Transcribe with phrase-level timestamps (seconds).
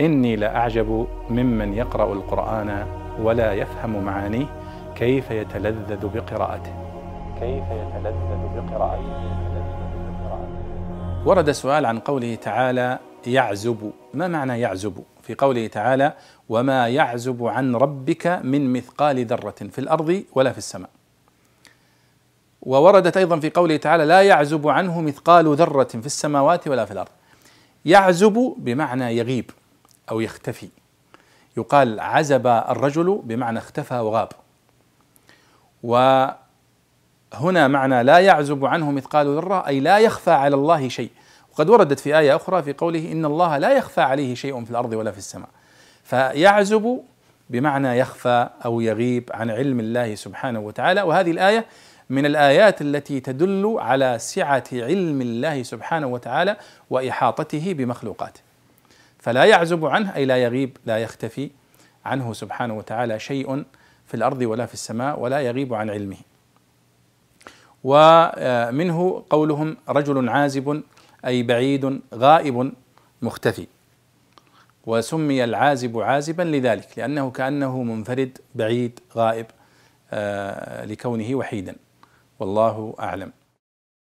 [0.00, 2.86] إني لأعجب ممن يقرأ القرآن
[3.22, 4.46] ولا يفهم معانيه
[4.96, 6.72] كيف يتلذذ بقراءته.
[7.40, 9.38] كيف يتلذذ بقراءته.
[11.26, 13.92] ورد سؤال عن قوله تعالى يعزب.
[14.14, 16.12] ما معنى يعزب؟ في قوله تعالى
[16.48, 20.90] وما يعزب عن ربك من مثقال ذرة في الأرض ولا في السماء.
[22.62, 27.10] ووردت أيضا في قوله تعالى لا يعزب عنه مثقال ذرة في السماوات ولا في الأرض.
[27.84, 29.50] يعزب بمعنى يغيب.
[30.10, 30.68] أو يختفي.
[31.56, 34.28] يقال عزب الرجل بمعنى اختفى وغاب.
[35.82, 36.38] وهنا
[37.68, 41.10] معنى لا يعزب عنه مثقال ذرة أي لا يخفى على الله شيء.
[41.52, 44.92] وقد وردت في آية أخرى في قوله إن الله لا يخفى عليه شيء في الأرض
[44.92, 45.48] ولا في السماء.
[46.04, 47.00] فيعزب
[47.50, 51.02] بمعنى يخفى أو يغيب عن علم الله سبحانه وتعالى.
[51.02, 51.64] وهذه الآية
[52.10, 56.56] من الآيات التي تدل على سعة علم الله سبحانه وتعالى
[56.90, 58.47] وإحاطته بمخلوقاته.
[59.18, 61.50] فلا يعزب عنه أي لا يغيب لا يختفي
[62.04, 63.64] عنه سبحانه وتعالى شيء
[64.06, 66.16] في الأرض ولا في السماء ولا يغيب عن علمه.
[67.84, 70.82] ومنه قولهم رجل عازب
[71.26, 72.72] أي بعيد غائب
[73.22, 73.66] مختفي.
[74.86, 79.46] وسمي العازب عازبا لذلك لأنه كأنه منفرد بعيد غائب
[80.10, 81.76] آه، لكونه وحيدا.
[82.38, 83.32] والله أعلم.